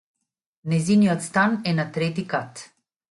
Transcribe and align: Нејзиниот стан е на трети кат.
Нејзиниот 0.71 1.21
стан 1.25 1.53
е 1.73 1.73
на 1.81 1.85
трети 1.99 2.25
кат. 2.33 2.65